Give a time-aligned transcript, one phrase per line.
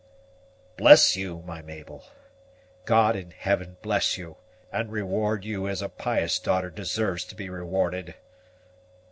[0.77, 2.05] "Bless you, my Mabel!
[2.85, 4.37] God in heaven bless you,
[4.71, 8.15] and reward you as a pious daughter deserves to be rewarded!"